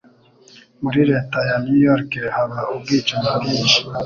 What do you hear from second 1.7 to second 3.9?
York haba ubwicanyi bwinshi